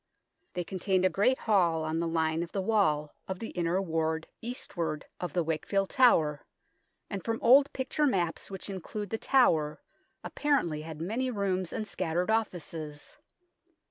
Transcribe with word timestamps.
They 0.53 0.63
contained 0.63 1.05
a 1.05 1.11
Great 1.11 1.37
Hall 1.37 1.83
on 1.83 1.99
the 1.99 2.07
line 2.07 2.41
of 2.41 2.51
the 2.51 2.59
wall 2.63 3.13
of 3.27 3.37
the 3.37 3.49
Inner 3.51 3.79
Ward 3.79 4.25
eastward 4.41 5.05
of 5.19 5.33
the 5.33 5.43
Wakefield 5.43 5.91
Tower, 5.91 6.43
and 7.07 7.23
from 7.23 7.37
old 7.43 7.71
picture 7.71 8.07
maps 8.07 8.49
which 8.49 8.67
include 8.67 9.11
The 9.11 9.19
Tower 9.19 9.79
apparently 10.23 10.81
had 10.81 11.01
many 11.01 11.29
rooms 11.29 11.71
and 11.71 11.87
scattered 11.87 12.31
offices. 12.31 13.19